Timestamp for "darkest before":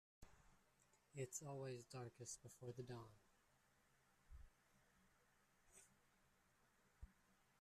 1.85-2.71